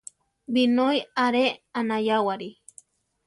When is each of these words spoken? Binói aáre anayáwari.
Binói 0.53 0.97
aáre 1.23 1.45
anayáwari. 1.79 2.49